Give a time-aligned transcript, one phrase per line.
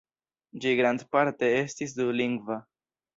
[0.61, 2.59] Ĝi grandparte estis dulingva.